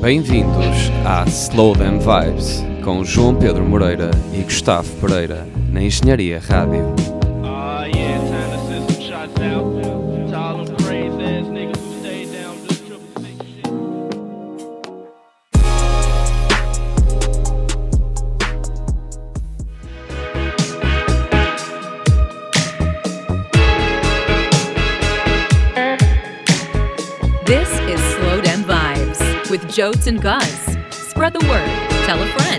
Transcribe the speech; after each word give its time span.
Bem-vindos 0.00 0.92
à 1.04 1.24
Slow 1.24 1.74
Them 1.74 1.98
Vibes 1.98 2.64
com 2.84 3.04
João 3.04 3.34
Pedro 3.34 3.64
Moreira 3.64 4.12
e 4.32 4.42
Gustavo 4.42 4.88
Pereira 5.00 5.44
na 5.72 5.82
Engenharia 5.82 6.38
Rádio. 6.38 7.17
Jotes 29.78 30.08
and 30.08 30.20
Guz. 30.20 30.76
Spread 30.90 31.34
the 31.34 31.46
word. 31.46 31.70
Tell 32.04 32.20
a 32.20 32.26
friend. 32.26 32.57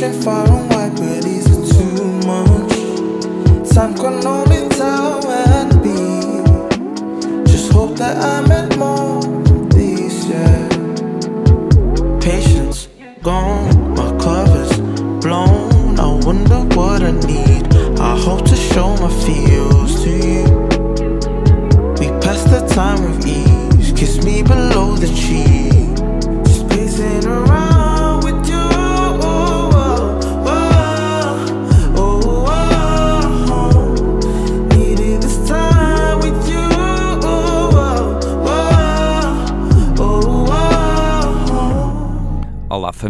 reaching 0.00 0.22
far 0.22 0.46
and 0.46 0.70
wide, 0.70 0.94
but 0.94 1.24
is 1.24 1.46
it 1.46 1.74
too 1.74 2.26
much? 2.26 3.68
Time 3.74 3.94
cannot 3.94 4.47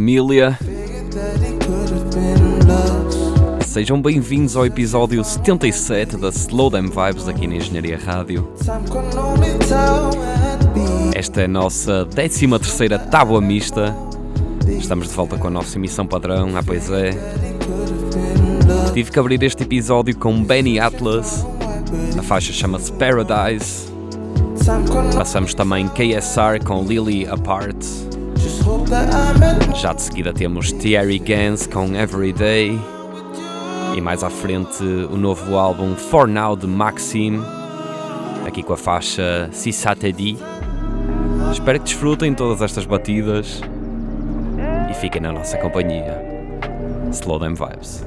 família. 0.09 0.59
Sejam 3.67 4.01
bem-vindos 4.01 4.57
ao 4.57 4.65
episódio 4.65 5.23
77 5.23 6.17
da 6.17 6.31
Slow 6.31 6.71
Damn 6.71 6.89
Vibes 6.89 7.29
aqui 7.29 7.47
na 7.47 7.57
Engenharia 7.57 7.99
Rádio. 7.99 8.51
Esta 11.15 11.43
é 11.43 11.45
a 11.45 11.49
nossa 11.49 12.07
13 12.07 12.49
tábua 13.11 13.43
mista. 13.43 13.95
Estamos 14.67 15.09
de 15.09 15.15
volta 15.15 15.37
com 15.37 15.49
a 15.49 15.51
nossa 15.51 15.77
emissão 15.77 16.07
padrão, 16.07 16.57
ah 16.57 16.63
pois 16.65 16.89
é. 16.91 17.11
Tive 18.95 19.11
que 19.11 19.19
abrir 19.19 19.43
este 19.43 19.63
episódio 19.63 20.17
com 20.17 20.43
Benny 20.43 20.81
Atlas. 20.81 21.47
A 22.19 22.23
faixa 22.23 22.51
chama-se 22.51 22.91
Paradise. 22.93 23.93
Passamos 25.15 25.53
também 25.53 25.87
KSR 25.89 26.65
com 26.65 26.83
Lily 26.83 27.29
Apart. 27.29 27.77
Já 29.75 29.93
de 29.93 30.01
seguida 30.01 30.33
temos 30.33 30.73
Thierry 30.73 31.19
Gans 31.19 31.67
com 31.67 31.95
Everyday. 31.95 32.79
E 33.95 34.01
mais 34.01 34.25
à 34.25 34.31
frente 34.31 34.83
o 34.83 35.17
novo 35.17 35.59
álbum 35.59 35.95
For 35.95 36.27
Now 36.27 36.57
de 36.57 36.67
Maxim, 36.67 37.43
aqui 38.47 38.63
com 38.63 38.73
a 38.73 38.77
faixa 38.79 39.51
Si 39.53 39.75
Satedi. 39.75 40.39
Espero 41.53 41.79
que 41.81 41.85
desfrutem 41.85 42.33
todas 42.33 42.63
estas 42.63 42.87
batidas 42.87 43.61
e 44.91 44.95
fiquem 44.95 45.21
na 45.21 45.33
nossa 45.33 45.59
companhia. 45.59 46.23
Slow 47.13 47.39
Them 47.39 47.55
Vibes. 47.55 48.07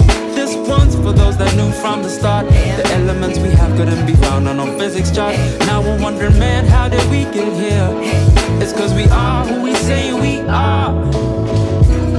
One's 0.71 0.95
for 0.95 1.11
those 1.11 1.37
that 1.37 1.53
knew 1.57 1.69
from 1.83 2.01
the 2.01 2.09
start 2.09 2.47
the 2.47 2.85
elements 2.93 3.37
we 3.39 3.49
have 3.49 3.75
couldn't 3.75 4.05
be 4.05 4.13
found 4.13 4.47
on 4.47 4.55
no 4.55 4.67
physics 4.79 5.11
chart. 5.11 5.35
Now 5.67 5.81
we're 5.81 6.01
wondering, 6.01 6.39
man, 6.39 6.63
how 6.65 6.87
did 6.87 7.03
we 7.11 7.25
get 7.35 7.51
here? 7.63 7.89
It's 8.61 8.71
cause 8.71 8.93
we 8.93 9.03
are 9.11 9.45
who 9.45 9.61
we 9.63 9.75
say 9.75 10.13
we 10.13 10.39
are. 10.47 10.93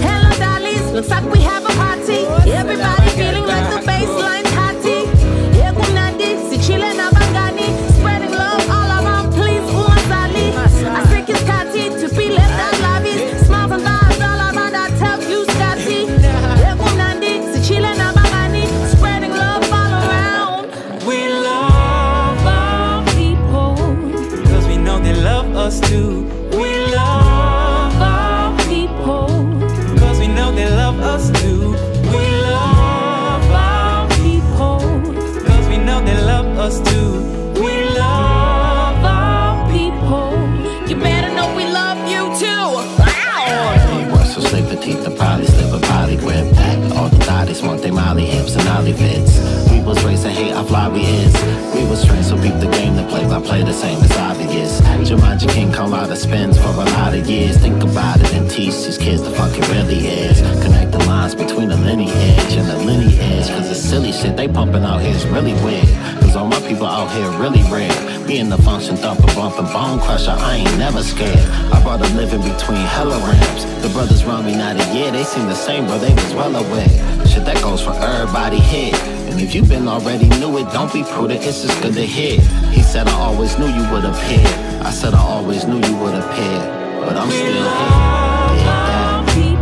Hello, 0.06 0.30
dollies. 0.36 0.84
Looks 0.92 1.08
like 1.08 1.24
we 1.32 1.40
have 1.40 1.64
a 1.64 1.72
party. 1.82 2.26
Everybody 2.52 3.08
feeling 3.16 3.46
like 3.46 3.66
the 3.72 3.80
bassline's 3.88 4.51
how 50.50 50.64
fly 50.64 50.88
we 50.88 51.00
is. 51.00 51.34
We 51.74 51.84
was 51.88 52.04
trained 52.04 52.24
so 52.24 52.36
beat 52.36 52.58
the 52.60 52.70
game 52.70 52.96
to 52.96 53.06
play 53.08 53.24
by 53.24 53.40
play 53.40 53.62
the 53.62 53.72
same 53.72 54.02
as 54.02 54.16
obvious. 54.16 54.80
Jumanji 55.08 55.48
King 55.50 55.72
come 55.72 55.94
out 55.94 56.10
of 56.10 56.18
spins 56.18 56.58
for 56.58 56.68
a 56.68 56.84
lot 56.96 57.14
of 57.14 57.28
years. 57.28 57.56
Think 57.56 57.82
about 57.82 58.20
it 58.20 58.32
and 58.34 58.50
teach 58.50 58.74
these 58.84 58.98
kids 58.98 59.22
the 59.22 59.30
fuck 59.30 59.56
it 59.56 59.68
really 59.68 60.06
is. 60.06 60.40
Connect 60.62 60.92
the 60.92 60.98
lines 61.00 61.34
between 61.34 61.68
the 61.68 61.76
lineage 61.76 62.54
and 62.54 62.68
the 62.68 62.78
lineage. 62.84 63.48
Cause 63.48 63.68
the 63.68 63.74
silly 63.74 64.12
shit 64.12 64.36
they 64.36 64.48
pumping 64.48 64.84
out 64.84 65.00
here 65.00 65.14
is 65.14 65.26
really 65.26 65.54
weird. 65.64 65.88
Cause 66.20 66.36
all 66.36 66.46
my 66.46 66.60
people 66.68 66.86
out 66.86 67.10
here 67.12 67.30
really 67.38 67.62
rare. 67.70 67.92
Me 68.26 68.38
and 68.38 68.50
the 68.50 68.58
function 68.58 68.96
thumper 68.96 69.26
bumping 69.34 69.66
bone 69.66 70.00
crusher, 70.00 70.30
I 70.36 70.56
ain't 70.56 70.78
never 70.78 71.02
scared. 71.02 71.46
I 71.72 71.82
brought 71.82 72.00
a 72.00 72.08
living 72.14 72.42
between 72.42 72.84
hella 72.96 73.18
ramps. 73.18 73.64
The 73.82 73.90
brothers 73.92 74.22
around 74.22 74.46
me 74.46 74.56
not 74.56 74.76
a 74.76 74.94
year, 74.94 75.10
they 75.10 75.24
seem 75.24 75.46
the 75.46 75.54
same, 75.54 75.86
but 75.86 75.98
they 75.98 76.14
was 76.14 76.34
well 76.34 76.54
aware. 76.54 77.21
Shit 77.32 77.46
that 77.46 77.62
goes 77.62 77.82
for 77.82 77.94
everybody 77.94 78.60
here. 78.60 78.94
And 79.30 79.40
if 79.40 79.54
you've 79.54 79.66
been 79.66 79.88
already 79.88 80.28
knew 80.38 80.58
it, 80.58 80.70
don't 80.70 80.92
be 80.92 81.02
prudent, 81.02 81.42
it's 81.42 81.62
just 81.62 81.80
good 81.80 81.94
to 81.94 82.04
hear. 82.04 82.38
He 82.70 82.82
said 82.82 83.08
I 83.08 83.12
always 83.12 83.58
knew 83.58 83.68
you 83.68 83.90
would 83.90 84.04
appear. 84.04 84.44
I 84.84 84.90
said 84.90 85.14
I 85.14 85.22
always 85.22 85.64
knew 85.64 85.76
you 85.76 85.96
would 85.96 86.14
appear. 86.14 86.58
But 87.06 87.16
I'm 87.16 87.30
still 87.30 87.46
here. 87.48 88.12
Dig 88.52 88.66
that. 88.68 89.24
Dig 89.34 89.56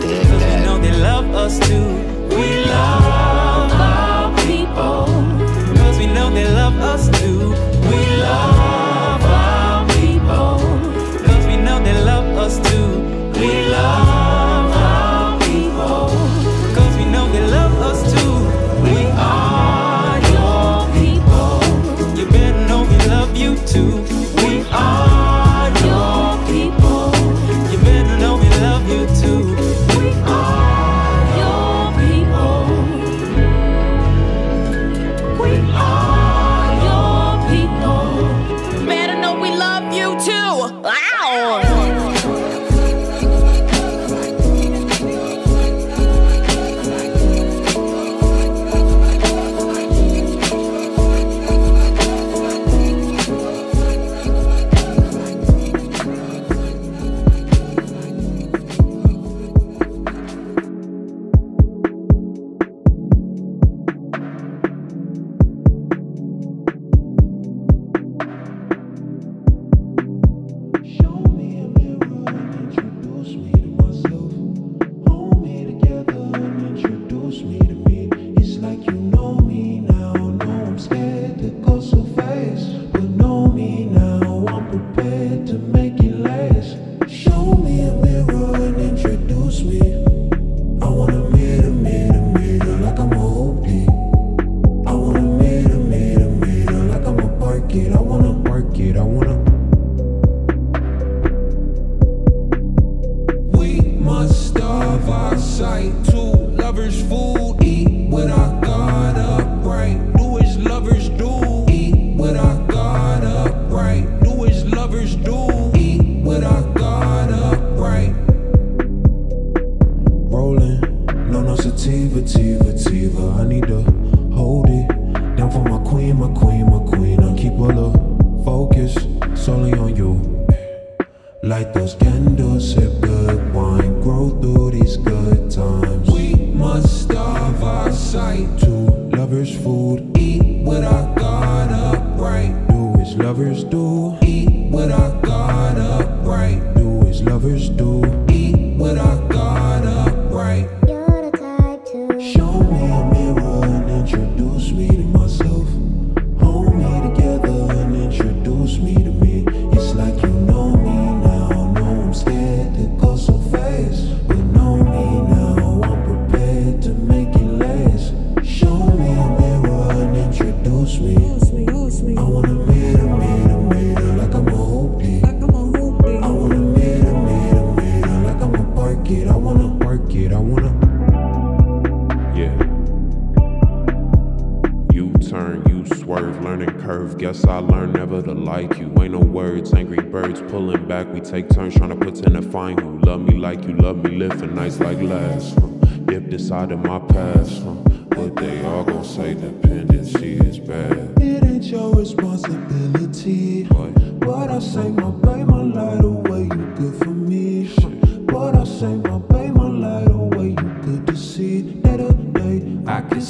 Because 0.00 0.42
we 0.42 0.64
know 0.64 0.78
they 0.78 0.92
love 1.00 1.32
us 1.32 1.60
too. 1.60 1.86
We 2.34 2.64
love 2.64 3.09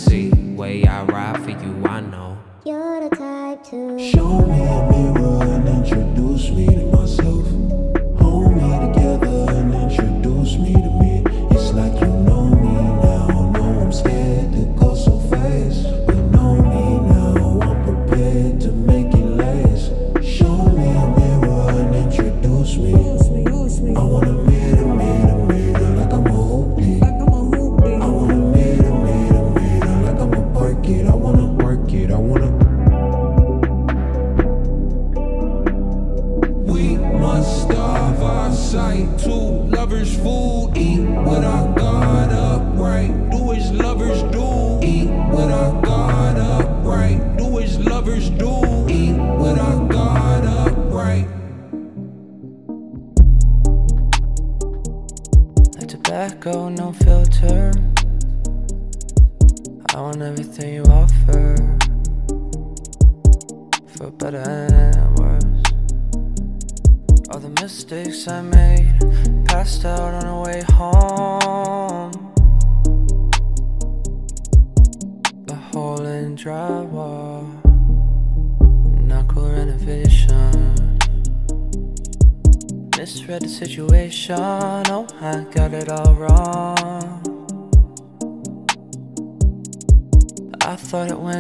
see. 0.01 0.31
Way 0.31 0.85
I 0.87 1.05
ride 1.05 1.43
for 1.45 1.51
you, 1.51 1.85
I 1.87 2.01
know. 2.01 2.39
You're 2.65 3.09
the 3.09 3.17
type 3.17 3.63
to 3.71 3.99
show 3.99 4.41
me 4.47 4.61
a 4.77 4.81
mirror 4.91 5.43
and 5.43 5.69
introduce 5.69 6.51
me 6.51 6.67
to 6.67 6.87
myself. 6.87 7.60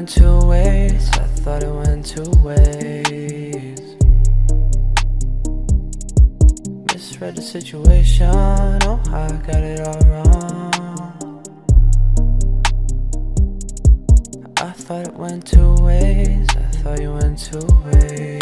went 0.00 0.08
two 0.14 0.46
ways 0.46 1.10
I 1.12 1.26
thought 1.42 1.62
it 1.62 1.70
went 1.70 2.06
two 2.06 2.30
ways 2.42 3.78
Misread 6.86 7.36
the 7.36 7.42
situation. 7.42 8.30
Oh, 8.32 8.98
I 9.08 9.28
got 9.46 9.62
it 9.62 9.80
all 9.86 10.00
wrong. 10.08 11.42
I 14.56 14.72
thought 14.72 15.06
it 15.08 15.14
went 15.14 15.46
two 15.46 15.74
ways 15.82 16.48
I 16.48 16.62
thought 16.80 17.02
you 17.02 17.12
went 17.12 17.38
two 17.38 17.66
ways 17.84 18.40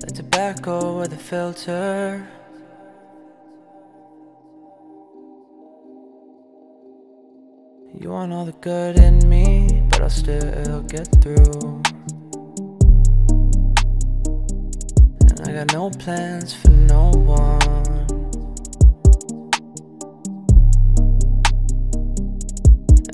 The 0.00 0.12
tobacco 0.14 0.94
or 0.94 1.08
the 1.08 1.18
filter. 1.18 2.26
You 8.00 8.10
want 8.10 8.32
all 8.32 8.44
the 8.44 8.52
good 8.52 8.96
in 8.96 9.28
me, 9.28 9.82
but 9.90 10.00
I'll 10.02 10.08
still 10.08 10.82
get 10.82 11.08
through. 11.20 11.82
And 15.20 15.40
I 15.44 15.52
got 15.52 15.72
no 15.72 15.90
plans 15.90 16.54
for 16.54 16.70
no 16.70 17.10
one. 17.10 18.06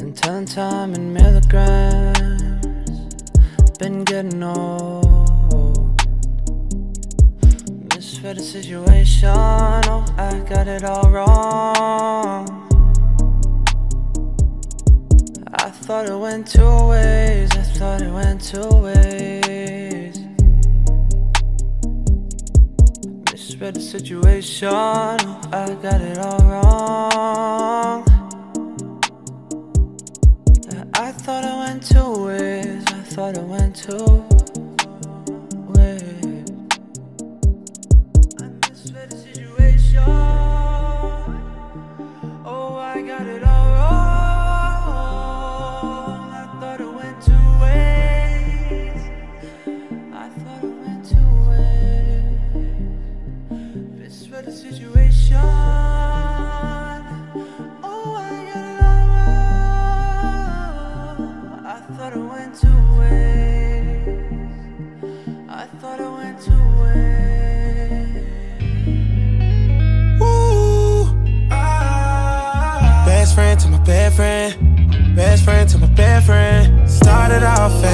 And 0.01 0.15
turn 0.15 0.45
time 0.45 0.93
in 0.93 1.15
milligrams, 1.15 2.67
been 3.79 4.05
getting 4.05 4.43
old. 4.43 5.99
Misfit 7.95 8.37
a 8.37 8.43
situation, 8.43 9.31
oh, 9.31 10.05
I 10.19 10.41
got 10.47 10.69
it 10.69 10.85
all 10.85 11.11
wrong. 11.11 12.64
thought 15.87 16.09
it 16.09 16.19
went 16.19 16.49
two 16.49 16.89
ways, 16.89 17.51
I 17.53 17.63
thought 17.77 18.01
it 18.01 18.11
went 18.11 18.41
two 18.41 18.67
ways. 18.81 20.19
Misread 23.31 23.75
the 23.75 23.81
situation, 23.83 24.69
oh, 24.71 25.41
I 25.53 25.75
got 25.83 26.01
it 26.01 26.17
all 26.17 26.39
wrong. 26.49 28.03
I 30.95 31.13
thought 31.13 31.45
it 31.45 31.57
went 31.59 31.87
two 31.87 32.25
ways, 32.25 32.85
I 32.87 33.03
thought 33.03 33.37
it 33.37 33.45
went 33.45 33.77
two 33.77 34.24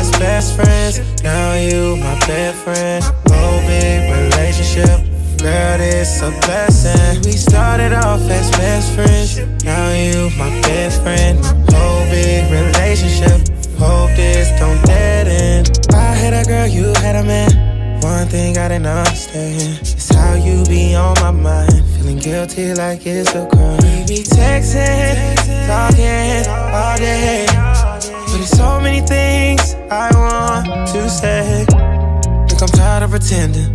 best, 0.00 0.18
best 0.18 0.56
friends. 0.56 1.22
Now 1.22 1.54
you 1.54 1.96
my 1.96 2.18
best 2.26 2.64
friend. 2.64 3.04
Whole 3.28 3.60
big 3.68 4.00
relationship. 4.10 5.00
Girl, 5.38 5.80
it's 5.80 6.22
a 6.22 6.30
blessing. 6.40 7.22
We 7.24 7.32
started 7.32 7.92
off 7.92 8.20
as 8.20 8.50
best 8.52 8.94
friends. 8.94 9.38
Now 9.64 9.92
you 9.92 10.30
my 10.38 10.48
best 10.62 11.02
friend. 11.02 11.38
Whole 11.72 12.04
big 12.08 12.50
relationship. 12.50 13.40
Hope 13.78 14.10
this 14.16 14.48
don't 14.58 14.80
end. 14.88 15.86
I 15.92 16.14
had 16.14 16.32
a 16.32 16.48
girl, 16.48 16.66
you 16.66 16.92
had 17.00 17.16
a 17.16 17.24
man. 17.24 18.00
One 18.00 18.26
thing 18.28 18.56
I 18.56 18.68
didn't 18.68 18.86
understand 18.86 19.82
is 19.82 20.08
how 20.08 20.34
you 20.34 20.64
be 20.64 20.94
on 20.94 21.14
my 21.20 21.30
mind. 21.30 21.84
Feeling 21.96 22.18
guilty 22.18 22.74
like 22.74 23.06
it's 23.06 23.34
a 23.34 23.46
crime. 23.46 23.76
We 23.82 24.04
be 24.08 24.22
texting, 24.24 25.36
talking 25.66 26.48
all 26.48 26.96
day. 26.96 27.46
But 27.50 28.40
it's 28.40 28.56
so 28.56 28.80
many 28.80 29.00
things 29.00 29.69
I 29.92 30.08
want 30.14 30.88
to 30.90 31.10
say. 31.10 31.66
Look, 31.66 32.62
I'm 32.62 32.68
tired 32.68 33.02
of 33.02 33.10
pretending. 33.10 33.74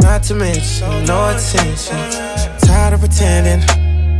Not 0.00 0.22
to 0.24 0.34
mention, 0.36 1.04
no 1.04 1.30
attention. 1.30 1.98
Tired 2.60 2.94
of 2.94 3.00
pretending. 3.00 3.66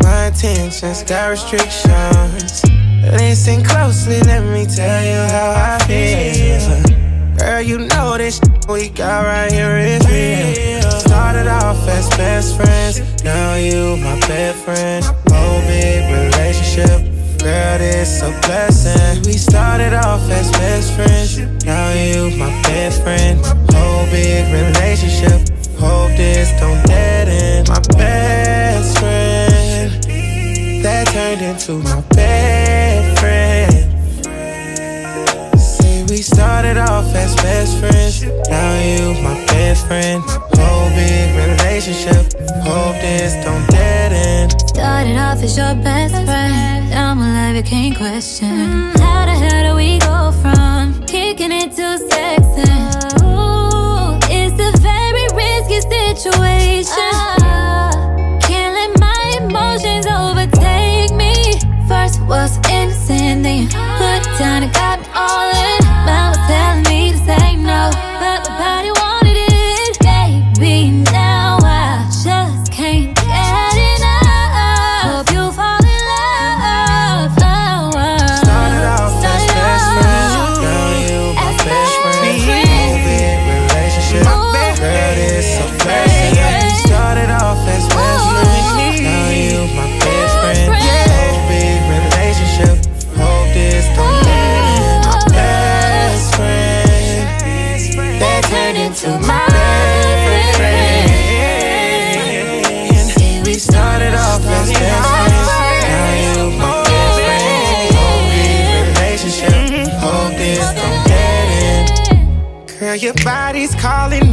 My 0.02 0.26
intentions 0.26 1.04
got 1.04 1.28
restrictions. 1.28 2.64
Listen 3.04 3.62
closely, 3.62 4.20
let 4.22 4.42
me 4.42 4.66
tell 4.66 5.04
you 5.04 5.20
how 5.30 5.54
I 5.56 5.78
feel. 5.86 7.38
Girl, 7.38 7.62
you 7.62 7.78
know 7.86 8.18
this 8.18 8.40
we 8.68 8.88
got 8.88 9.24
right 9.24 9.52
here 9.52 9.78
is 9.78 10.04
real. 10.08 10.90
Started 10.90 11.46
off 11.46 11.86
as 11.86 12.08
best 12.16 12.56
friends, 12.56 13.22
now 13.22 13.54
you 13.54 13.96
my 13.98 14.18
best 14.26 14.64
friend. 14.64 15.04
Whole 15.30 15.60
big 15.68 16.02
relationship. 16.32 17.07
Girl, 17.48 17.80
it's 17.80 18.20
a 18.20 18.28
blessing. 18.44 19.22
We 19.24 19.32
started 19.38 19.94
off 19.94 20.20
as 20.28 20.50
best 20.50 20.92
friends. 20.92 21.38
Now 21.64 21.94
you 21.94 22.36
my 22.36 22.50
best 22.64 23.02
friend. 23.02 23.40
Whole 23.72 24.04
big 24.10 24.44
relationship. 24.52 25.48
Hope 25.80 26.14
this 26.14 26.50
don't 26.60 26.84
dead 26.86 27.26
end. 27.26 27.68
My 27.70 27.80
best 27.96 28.98
friend 28.98 29.90
that 30.84 31.06
turned 31.06 31.40
into 31.40 31.78
my 31.88 32.02
best 32.10 33.18
friend. 33.18 33.72
See, 35.58 36.04
we 36.10 36.20
started 36.20 36.76
off 36.76 37.14
as 37.14 37.34
best 37.36 37.78
friends. 37.78 38.24
Now 38.50 38.78
you 38.78 39.14
my 39.22 39.42
best 39.46 39.86
friend. 39.86 40.22
Whole 40.52 40.90
big 40.90 41.34
relationship. 41.48 42.30
Hope 42.60 43.00
this 43.00 43.42
don't 43.42 43.77
dead. 44.18 44.68
Started 44.68 45.16
off 45.16 45.42
as 45.42 45.56
your 45.56 45.74
best 45.86 46.14
friend. 46.28 46.90
Now 46.90 47.14
my 47.14 47.30
life 47.38 47.56
you 47.56 47.62
can't 47.62 47.96
question. 47.96 48.50
Mm-hmm. 48.50 49.02
How 49.02 49.22
the 49.30 49.36
hell 49.42 49.62
do 49.68 49.72
we 49.82 49.98
go 50.10 50.18
from 50.42 50.82
kicking 51.06 51.52
it 51.62 51.70
to 51.78 51.88
sexing? 52.10 52.84
Ooh, 53.22 54.18
it's 54.38 54.58
a 54.68 54.70
very 54.90 55.26
risky 55.40 55.80
situation. 55.92 57.12
Ah. 57.42 57.90
Can't 58.48 58.72
let 58.78 58.90
my 59.08 59.22
emotions 59.42 60.06
overtake 60.06 61.12
me. 61.22 61.32
First 61.90 62.16
was 62.32 62.52
innocent, 62.76 63.42
then 63.44 63.56
you 63.62 63.68
put 64.00 64.20
it 64.20 64.38
down 64.38 64.62
and 64.64 64.72
got 64.72 64.96
me 65.00 65.08
all 65.14 65.48
in. 65.66 65.80
Mom 66.06 66.26
was 66.32 66.40
calling 113.74 114.27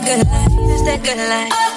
that 0.00 0.06
good 0.06 0.28
life. 0.28 0.68
That's 0.68 0.82
that 0.82 1.02
good 1.02 1.16
life. 1.16 1.67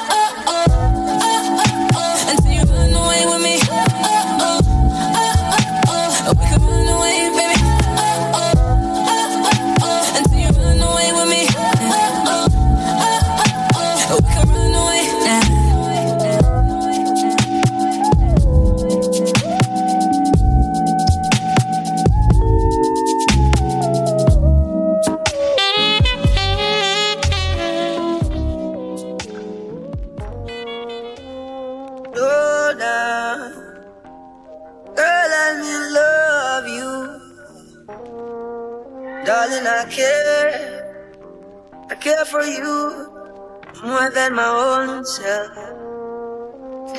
than 44.32 44.36
my 44.36 44.48
own 44.48 45.06
self. 45.06 45.56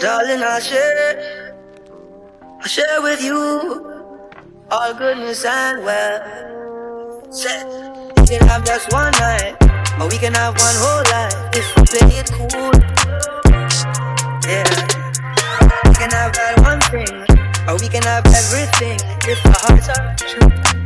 Darling, 0.01 0.43
I 0.43 0.59
share, 0.61 1.55
I 2.61 2.67
share 2.67 3.03
with 3.03 3.23
you 3.23 3.39
all 4.71 4.95
goodness 4.95 5.45
and 5.45 5.85
well. 5.85 7.23
Said, 7.31 7.67
we 8.17 8.27
can 8.27 8.47
have 8.49 8.65
just 8.65 8.93
one 8.93 9.13
night, 9.13 9.57
or 10.01 10.09
we 10.09 10.19
can 10.19 10.35
have 10.35 10.55
one 10.59 10.77
whole 10.77 11.05
life 11.13 11.37
if 11.55 11.67
we 11.77 11.83
play 11.93 12.09
it 12.21 12.31
cool. 12.33 12.73
Yeah, 14.49 14.69
we 15.89 15.95
can 15.95 16.11
have 16.11 16.33
that 16.33 16.55
one 16.61 16.81
thing, 16.93 17.17
or 17.69 17.77
we 17.79 17.89
can 17.89 18.03
have 18.03 18.27
everything 18.27 18.99
if 19.29 19.45
our 19.47 19.53
hearts 19.65 19.89
are 19.89 20.15
true. 20.17 20.82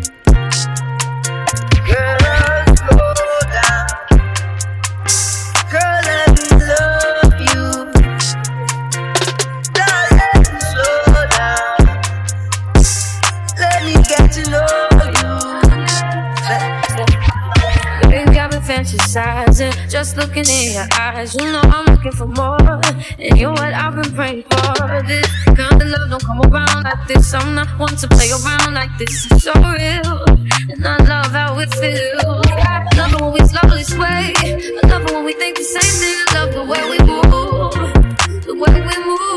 fantasizing. 18.77 19.73
Just 19.91 20.17
looking 20.17 20.45
in 20.49 20.75
your 20.75 20.89
eyes, 21.01 21.35
you 21.35 21.45
know 21.51 21.61
I'm 21.63 21.87
looking 21.87 22.13
for 22.13 22.27
more. 22.27 22.81
And 23.19 23.39
you're 23.39 23.53
what 23.53 23.73
I've 23.73 23.95
been 23.95 24.13
praying 24.15 24.45
for. 24.51 25.03
This 25.07 25.27
kind 25.45 25.81
of 25.83 25.89
love 25.89 26.11
don't 26.11 26.23
come 26.23 26.41
around 26.43 26.85
like 26.85 27.07
this. 27.09 27.33
I'm 27.35 27.55
not 27.55 27.69
one 27.79 27.97
to 27.97 28.09
play 28.09 28.31
around 28.31 28.75
like 28.75 28.91
this. 28.99 29.27
It's 29.31 29.45
so 29.45 29.53
real, 29.55 30.25
and 30.71 30.87
I 30.87 30.97
love 30.99 31.33
how 31.33 31.59
it 31.59 31.73
feels. 31.75 32.47
I 32.49 32.87
love 32.97 33.13
it 33.15 33.21
when 33.21 33.33
we 33.33 33.41
slowly 33.47 33.85
sway. 33.85 34.33
I 34.37 34.81
love 34.89 35.03
it 35.03 35.13
when 35.13 35.25
we 35.25 35.33
think 35.33 35.57
the 35.57 35.65
same 35.65 35.95
thing. 36.01 36.17
I 36.29 36.35
love 36.35 36.53
the 36.53 36.65
way 36.71 36.83
we 36.93 36.99
move, 37.09 38.45
the 38.45 38.55
way 38.55 38.81
we 38.81 39.05
move. 39.05 39.36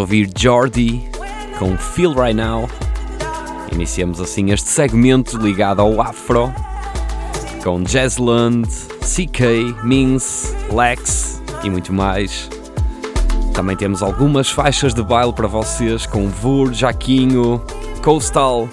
ouvir 0.00 0.30
Jordi 0.36 1.08
com 1.58 1.76
Feel 1.76 2.14
Right 2.14 2.34
Now. 2.34 2.68
Iniciamos 3.70 4.20
assim 4.20 4.50
este 4.50 4.68
segmento 4.68 5.36
ligado 5.36 5.80
ao 5.80 6.00
Afro 6.00 6.52
com 7.62 7.82
Jazzland, 7.82 8.66
CK, 9.00 9.84
Mins, 9.84 10.54
Lex 10.72 11.42
e 11.62 11.68
muito 11.68 11.92
mais. 11.92 12.48
Também 13.52 13.76
temos 13.76 14.02
algumas 14.02 14.50
faixas 14.50 14.94
de 14.94 15.02
baile 15.02 15.34
para 15.34 15.46
vocês 15.46 16.06
com 16.06 16.28
Vur, 16.28 16.72
Jaquinho, 16.72 17.60
Coastal. 18.02 18.68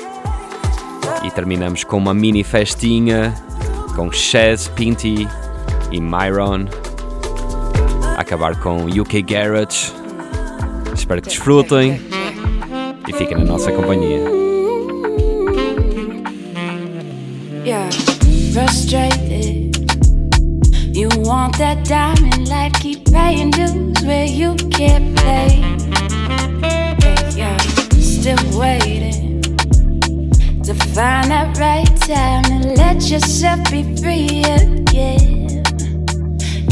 E 1.24 1.32
terminamos 1.32 1.84
com 1.84 1.98
uma 1.98 2.14
mini 2.14 2.44
festinha 2.44 3.36
com 3.96 4.12
Chaz, 4.12 4.70
Pinty 4.70 5.28
e 5.92 6.00
Myron. 6.00 6.68
A 8.16 8.22
acabar 8.22 8.58
com 8.60 8.86
UK 8.86 9.22
Garage 9.24 10.07
Espero 11.08 11.22
que 11.22 11.30
desfrutem 11.30 12.02
e 13.08 13.14
fiquem 13.14 13.38
na 13.38 13.46
nossa 13.46 13.72
companhia. 13.72 14.20
Yeah, 17.64 17.90
frustrated. 18.52 19.72
You 20.94 21.08
want 21.24 21.58
that 21.60 21.88
diamond 21.88 22.50
life, 22.50 22.74
keep 22.82 23.10
paying 23.10 23.52
dues 23.52 24.04
where 24.06 24.26
you 24.26 24.54
can't. 24.70 25.18
Hey, 25.22 25.62
yeah, 27.38 27.58
still 28.02 28.60
waiting 28.60 29.40
to 30.62 30.74
find 30.94 31.32
that 31.32 31.58
right 31.58 31.88
time 32.02 32.44
to 32.44 32.74
let 32.76 33.10
yourself 33.10 33.62
be 33.72 33.96
free 33.96 34.44
again. 34.44 35.64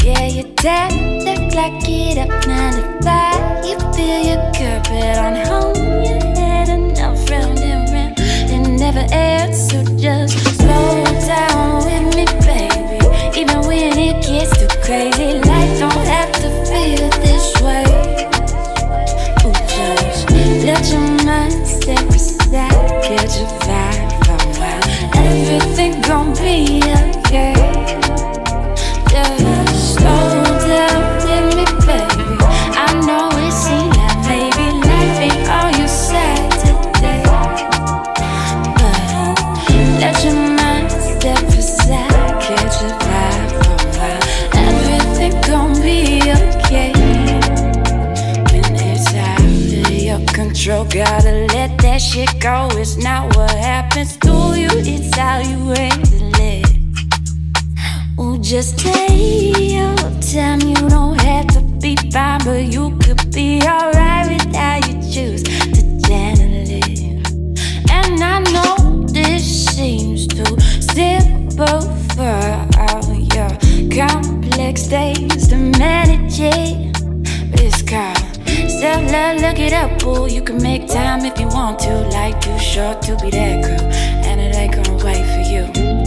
Yeah, 0.04 0.26
your 0.26 0.45
dad 0.66 0.92
look 1.22 1.54
like 1.54 1.78
get 1.84 2.18
up 2.18 2.30
five. 3.04 3.64
You 3.64 3.78
feel 3.94 4.20
your 4.30 4.42
carpet 4.50 5.16
on 5.24 5.36
home, 5.46 5.76
your 6.02 6.20
head 6.34 6.68
enough 6.68 7.30
round 7.30 7.60
and 7.60 7.88
round. 7.94 8.14
It 8.18 8.62
never 8.82 9.06
ends, 9.12 9.70
so 9.70 9.84
just 9.96 10.36
slow 10.58 11.04
down 11.30 11.84
with 11.86 12.06
me, 12.16 12.24
baby. 12.42 12.98
Even 13.40 13.60
when 13.68 13.96
it 13.96 14.26
gets 14.26 14.58
too 14.58 14.66
crazy, 14.82 15.38
life 15.50 15.78
don't 15.78 16.06
have 16.14 16.32
to 16.42 16.48
feel 16.66 17.10
this 17.22 17.46
way. 17.62 17.86
Ooh, 19.46 19.54
just 19.70 20.30
let 20.66 20.82
your 20.90 21.06
mind 21.24 21.64
step 21.64 22.08
aside, 22.08 22.72
get 23.06 23.30
your 23.38 23.50
vibe 23.66 24.10
from 24.56 24.80
everything 25.14 26.00
gon' 26.02 26.34
be 26.34 26.82
okay. 27.22 28.25
Gotta 50.96 51.46
let 51.52 51.76
that 51.78 52.00
shit 52.00 52.40
go. 52.40 52.68
It's 52.72 52.96
not 52.96 53.36
what 53.36 53.50
happens 53.50 54.16
to 54.18 54.32
you, 54.56 54.68
it's 54.72 55.14
how 55.14 55.40
you 55.40 55.58
handle 55.74 56.32
it. 56.40 56.66
Ooh, 58.18 58.38
just 58.38 58.78
take 58.78 59.72
your 59.72 59.94
time. 60.20 60.60
You 60.60 60.88
don't 60.88 61.20
have 61.20 61.48
to 61.48 61.60
be 61.82 61.96
fine, 62.10 62.40
but 62.44 62.64
you 62.72 62.96
could 63.00 63.30
be 63.34 63.60
alright 63.62 64.26
with 64.32 64.54
how 64.54 64.76
you 64.86 64.94
choose 65.12 65.42
to 65.42 65.82
channel 66.08 66.64
it. 66.66 67.28
And 67.90 68.22
I 68.22 68.38
know 68.54 69.04
this 69.06 69.66
seems 69.76 70.26
too 70.26 70.58
simple 70.80 71.82
for 72.16 72.36
all 72.88 73.12
your 73.34 73.52
complex 73.90 74.86
days 74.86 75.48
to 75.48 75.56
manage 75.56 76.40
it. 76.40 76.85
Self 78.80 79.10
love. 79.10 79.40
Look 79.40 79.58
it 79.58 79.72
up, 79.72 80.04
ooh. 80.04 80.26
You 80.28 80.42
can 80.42 80.62
make 80.62 80.88
time 80.88 81.24
if 81.24 81.38
you 81.40 81.48
want 81.48 81.78
to. 81.80 81.92
Life 82.08 82.40
too 82.40 82.58
short 82.58 83.02
to 83.02 83.16
be 83.16 83.30
that 83.30 83.64
girl, 83.64 83.92
and 84.26 84.40
it 84.40 84.54
ain't 84.56 84.74
gonna 84.74 85.04
wait 85.04 85.24
for 85.34 85.42
you 85.50 86.06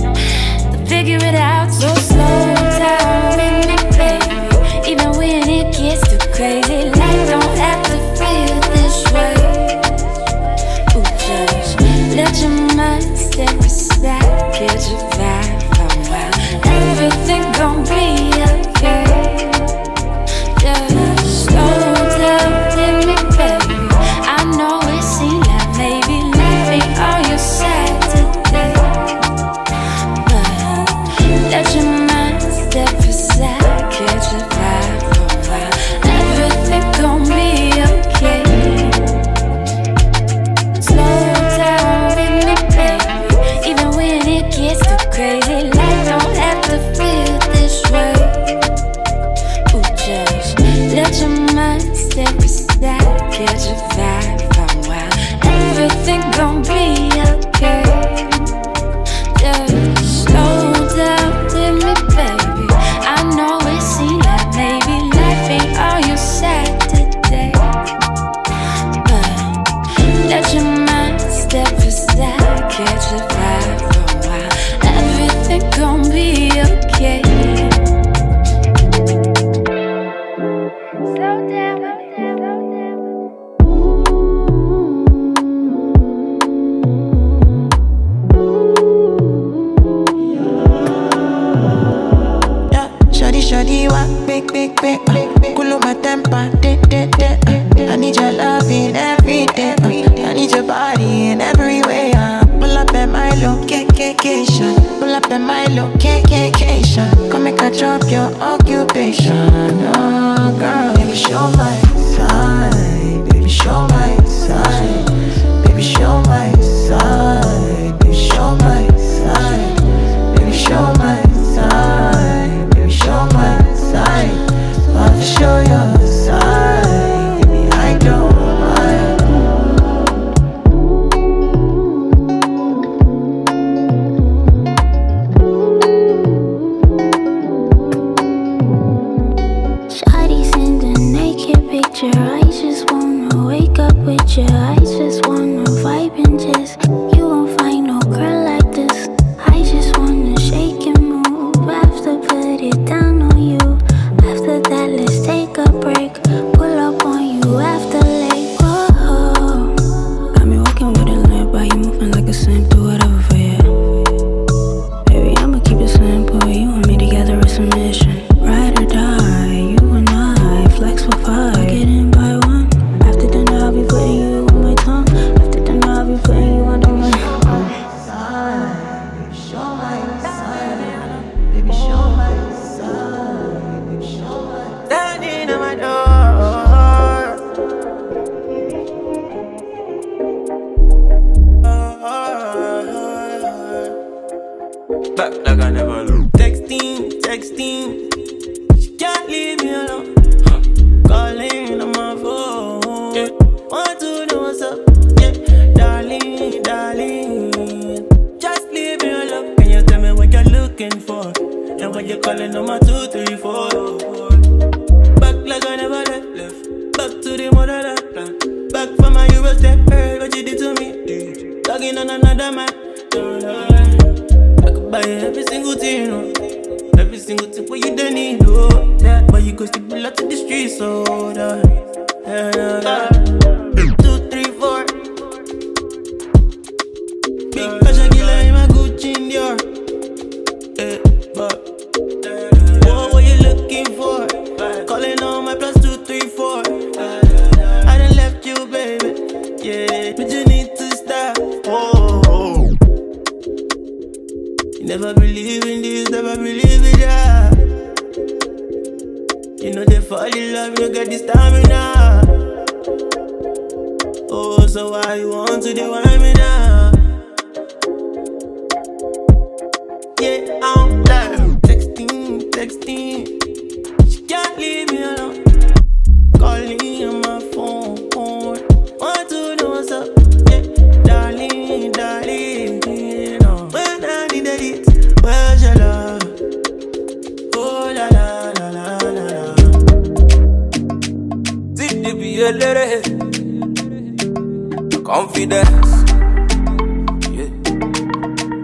figure 0.89 1.19
it 1.21 1.35
out 1.35 1.71
so 1.71 1.93
slow 1.93 2.55
down 2.79 3.37
with 3.37 3.67
me, 3.69 3.75
baby. 3.95 4.91
Even 4.91 5.11
when 5.17 5.47
it 5.47 5.71
gets 5.77 6.01
too 6.09 6.17
crazy, 6.33 6.89
life 6.89 7.29
don't 7.29 7.57
have 7.57 7.81
to 7.85 7.97
feel 8.17 8.59
this 8.73 8.97
way. 9.13 9.35
Ooh, 10.95 11.03
just 11.25 11.79
let 12.17 12.35
your 12.41 12.75
mind 12.75 13.17
step 13.17 13.59
aside, 13.59 14.51
get 14.53 14.89
your 14.89 15.08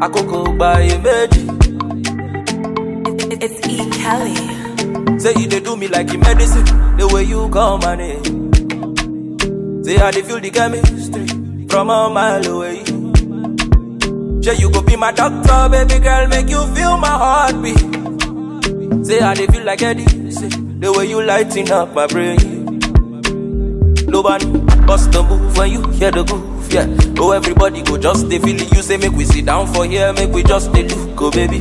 Akoko 0.05 0.57
by 0.57 0.81
a 0.81 0.97
méjì. 1.05 1.43
It's 3.43 3.57
E. 3.67 3.75
Kelly. 3.99 5.19
Say 5.19 5.33
you 5.39 5.47
dey 5.47 5.59
do 5.61 5.75
me 5.75 5.87
like 5.87 6.13
a 6.13 6.17
medicine, 6.17 6.65
the 6.97 7.07
way 7.13 7.23
you 7.23 7.49
call 7.49 7.77
my 7.79 7.95
name. 7.95 8.23
Say 9.83 9.97
I 9.97 10.11
dey 10.11 10.21
feel 10.21 10.39
the 10.39 10.49
chemistry 10.51 11.25
from 11.69 11.89
a 11.89 12.09
mile 12.09 12.45
away. 12.47 12.83
Say 14.43 14.55
you 14.61 14.69
go 14.71 14.81
be 14.83 14.95
my 14.95 15.11
doctor, 15.11 15.69
baby 15.69 15.99
girl, 16.03 16.27
make 16.27 16.49
you 16.49 16.61
feel 16.75 16.97
my 16.97 17.07
heartbeat. 17.23 17.85
Say 19.07 19.19
I 19.21 19.33
dey 19.33 19.47
feel 19.47 19.63
like 19.63 19.81
Eddie, 19.81 20.31
say 20.31 20.49
the 20.49 20.93
way 20.95 21.05
you 21.07 21.21
lighting 21.23 21.71
up 21.71 21.93
my 21.95 22.05
brain. 22.07 22.39
Nobody 24.07 24.45
bust 24.85 25.11
the 25.11 25.23
move 25.23 25.57
when 25.57 25.71
you 25.71 25.81
hear 25.91 26.11
the 26.11 26.23
groove, 26.23 26.71
yeah. 26.73 26.87
Oh 27.19 27.31
everybody 27.31 27.81
go 27.81 27.97
just 27.97 28.29
dey 28.29 28.39
feel 28.39 28.55
it. 28.61 28.71
You 28.73 28.81
say 28.81 28.97
make 28.97 29.11
we 29.11 29.25
sit 29.25 29.45
down 29.45 29.67
for 29.73 29.85
here, 29.85 30.13
make 30.13 30.29
we 30.31 30.43
just 30.43 30.71
dey 30.73 30.83
look, 30.87 31.21
oh 31.21 31.31
baby. 31.31 31.59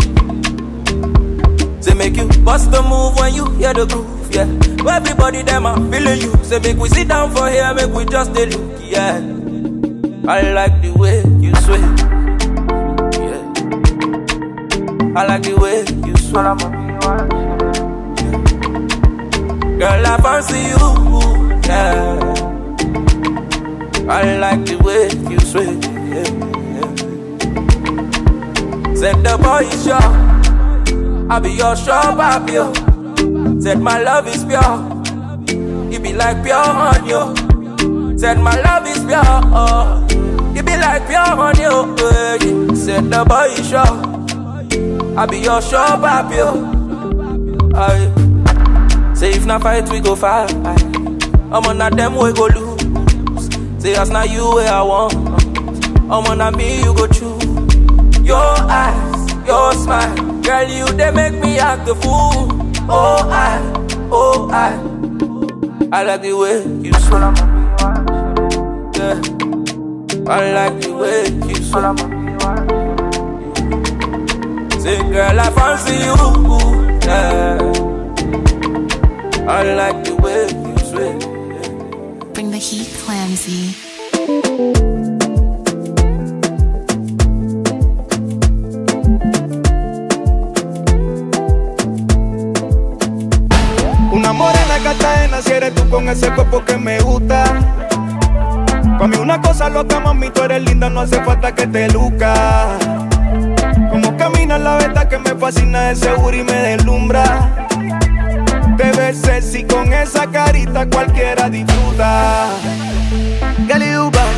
Say 1.82 1.94
make 1.94 2.16
you 2.16 2.28
bust 2.44 2.70
the 2.70 2.82
move 2.82 3.16
when 3.16 3.34
you 3.34 3.50
hear 3.56 3.72
the 3.74 3.86
groove, 3.86 4.34
yeah. 4.34 4.46
Oh, 4.84 4.88
everybody 4.88 5.42
them 5.42 5.66
are 5.66 5.76
feeling 5.90 6.20
you. 6.20 6.32
Say 6.44 6.58
make 6.60 6.76
we 6.76 6.88
sit 6.88 7.08
down 7.08 7.30
for 7.34 7.48
here, 7.48 7.72
make 7.74 7.90
we 7.90 8.04
just 8.06 8.32
dey 8.34 8.46
look, 8.46 8.80
yeah. 8.82 9.20
I 10.26 10.42
like 10.52 10.80
the 10.82 10.92
way 10.96 11.22
you 11.40 11.54
sway, 11.64 11.80
yeah. 13.24 13.42
I 15.20 15.26
like 15.26 15.42
the 15.42 15.54
way 15.56 15.84
you 16.06 16.16
sway. 16.16 16.42
Girl, 19.78 20.06
I 20.06 20.16
fancy 20.22 20.58
you, 20.60 21.60
yeah. 21.66 22.33
I 24.08 24.36
like 24.38 24.64
the 24.66 24.76
way 24.78 25.08
you 25.30 25.38
sway, 25.40 25.72
yeah. 26.12 26.28
yeah. 26.76 26.90
Said 28.94 29.16
the 29.24 29.36
boy 29.42 29.62
is 29.66 29.84
sure. 29.84 31.30
I 31.30 31.38
be 31.40 31.50
your 31.52 31.74
shop, 31.76 32.18
I 32.18 32.44
yo. 32.52 32.72
Said 33.60 33.80
my 33.80 33.98
love 34.02 34.28
is 34.28 34.44
pure. 34.44 34.94
It 35.90 36.02
be 36.02 36.12
like 36.12 36.42
pure 36.44 36.54
honey. 36.56 37.12
Oh. 37.14 37.34
Said 38.18 38.38
my 38.40 38.60
love 38.60 38.86
is 38.86 38.98
pure. 39.04 39.22
Oh. 39.24 40.06
It 40.54 40.66
be 40.66 40.76
like 40.76 41.06
pure 41.06 41.20
honey. 41.20 41.64
Oh. 41.64 41.96
yeah. 41.98 42.74
Said 42.74 43.04
the 43.10 43.24
boy 43.24 43.46
is 43.58 43.68
sure. 43.68 45.16
I 45.18 45.24
be 45.26 45.38
your 45.38 45.62
shop. 45.62 46.00
Oh. 46.02 47.72
Aye. 47.74 49.14
Say 49.14 49.30
if 49.32 49.46
not 49.46 49.62
fight, 49.62 49.88
we 49.88 50.00
go 50.00 50.14
fight. 50.14 50.52
I'm 50.54 51.64
on 51.64 51.78
that 51.78 51.96
them 51.96 52.16
we 52.16 52.32
go 52.32 52.46
lose. 52.46 52.63
Say 53.84 53.92
that's 53.92 54.08
not 54.08 54.30
you 54.30 54.50
where 54.50 54.72
I 54.72 54.80
want. 54.80 55.12
I'm 55.12 56.24
on 56.24 56.38
that 56.38 56.54
me 56.56 56.78
you 56.82 56.94
go 56.94 57.06
choose. 57.06 57.44
Your 58.24 58.40
eyes, 58.40 59.46
your 59.46 59.74
smile, 59.74 60.40
girl 60.40 60.66
you 60.66 60.86
they 60.94 61.10
make 61.10 61.34
me 61.34 61.58
act 61.58 61.84
the 61.84 61.94
fool. 61.94 62.48
Oh 62.88 63.28
I, 63.28 63.60
oh 64.10 64.48
I, 64.50 64.72
I 65.92 66.02
like 66.02 66.22
the 66.22 66.32
way 66.32 66.64
you 66.80 66.94
swim. 66.94 67.34
Yeah, 68.96 69.20
I 70.32 70.52
like 70.54 70.80
the 70.80 70.92
way 70.96 71.28
you 71.46 71.56
swim. 71.56 71.96
Say 74.80 74.96
girl 75.12 75.40
I 75.40 75.50
fancy 75.50 75.96
you. 76.08 76.16
Yeah. 77.04 77.58
I 79.46 79.74
like 79.74 80.04
the 80.06 80.14
way 80.16 80.48
you 80.70 80.78
sway. 80.88 81.33
Bring 82.34 82.50
the 82.50 82.58
heat, 82.58 82.88
Clamsy. 83.04 83.76
Una 94.10 94.32
morena 94.32 94.80
si 95.42 95.52
eres 95.52 95.74
tú 95.76 95.88
con 95.88 96.08
ese 96.08 96.28
cuerpo 96.32 96.64
que 96.64 96.76
me 96.76 96.98
gusta. 97.00 97.44
Pa' 98.98 99.06
mí 99.06 99.16
una 99.16 99.40
cosa 99.40 99.68
loca, 99.68 100.00
mami, 100.00 100.30
tú 100.30 100.42
eres 100.42 100.62
linda, 100.62 100.90
no 100.90 101.02
hace 101.02 101.22
falta 101.22 101.54
que 101.54 101.68
te 101.68 101.88
luca. 101.90 102.76
Como 103.90 104.16
caminas, 104.16 104.60
la 104.60 104.76
verdad 104.78 105.08
que 105.08 105.18
me 105.18 105.36
fascina 105.36 105.90
de 105.90 105.94
seguro 105.94 106.36
y 106.36 106.42
me 106.42 106.52
deslumbra. 106.52 107.63
Te 108.76 108.90
ves 108.96 109.18
sexy 109.20 109.64
con 109.64 109.92
esa 109.92 110.26
carita, 110.26 110.86
cualquiera 110.86 111.48
disfruta. 111.48 112.48
You 113.68 114.10
bad, 114.10 114.34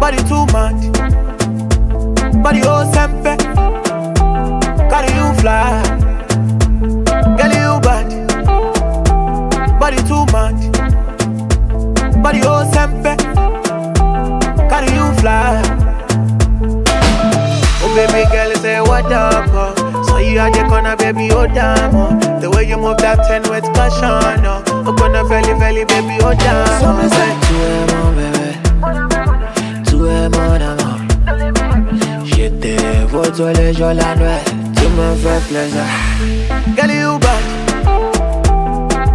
body 0.00 0.22
too 0.24 0.46
much, 0.52 0.90
body 2.42 2.62
oh 2.64 2.84
sempe, 2.92 3.36
carry 4.88 5.12
you 5.14 5.34
fly. 5.40 5.82
Girl, 7.36 7.52
you 7.52 7.80
bad, 7.80 8.08
body 9.78 10.02
too 10.04 10.24
much, 10.32 10.70
body 12.22 12.40
oh 12.44 12.64
sempe, 12.72 13.16
carry 14.68 14.90
you 14.94 15.12
fly. 15.20 15.62
Oh 17.82 17.94
baby 17.94 18.24
girl, 18.30 18.54
say 18.56 18.80
what 18.80 19.12
up, 19.12 19.83
oh. 20.36 20.40
You 20.40 20.40
at 20.40 20.52
the 20.52 20.64
corner, 20.68 20.96
baby, 20.96 21.30
oh 21.32 21.46
damn, 21.46 21.94
oh. 21.94 22.40
The 22.40 22.50
way 22.50 22.64
you 22.68 22.76
move 22.76 22.96
that 22.98 23.18
ten 23.28 23.42
with 23.50 23.64
passion, 23.74 24.44
oh. 24.46 24.62
Oh, 24.86 24.92
gonna 24.92 25.22
belly, 25.28 25.84
baby, 25.84 26.18
oh 26.22 26.34
damn. 26.34 26.66
So 26.80 26.86
oh. 26.88 26.96
me 26.98 27.08
say 27.08 27.34
tu 27.46 27.54
es 27.62 27.86
mon 27.94 28.10
bébé, 28.16 28.48
tu 29.88 29.96
es 30.08 30.28
mon 30.30 30.60
amour. 30.60 30.98
Je 32.24 32.48
te 32.48 33.06
vois 33.06 33.30
tous 33.30 33.46
les 33.58 33.72
jours 33.72 33.92
la 33.94 34.14
nuit, 34.16 34.44
tu 34.76 34.86
me 34.88 35.14
fais 35.16 35.40
plaisir. 35.48 35.86
Girl, 36.76 36.90
you 36.90 37.18
bad, 37.20 37.42